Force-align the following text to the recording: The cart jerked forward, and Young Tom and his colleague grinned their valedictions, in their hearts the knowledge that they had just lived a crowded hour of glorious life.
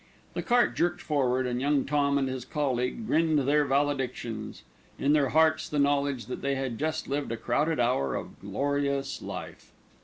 The 0.33 0.41
cart 0.41 0.75
jerked 0.75 0.99
forward, 1.03 1.45
and 1.45 1.61
Young 1.61 1.85
Tom 1.85 2.17
and 2.17 2.27
his 2.27 2.43
colleague 2.43 3.05
grinned 3.05 3.37
their 3.37 3.65
valedictions, 3.65 4.63
in 4.97 5.13
their 5.13 5.29
hearts 5.29 5.69
the 5.69 5.77
knowledge 5.77 6.25
that 6.25 6.41
they 6.41 6.55
had 6.55 6.79
just 6.79 7.07
lived 7.07 7.31
a 7.31 7.37
crowded 7.37 7.79
hour 7.79 8.15
of 8.15 8.41
glorious 8.41 9.21
life. 9.21 9.69